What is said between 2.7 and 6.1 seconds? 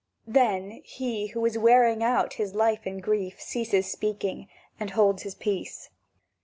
in grief, ceases speaking and holds his peace.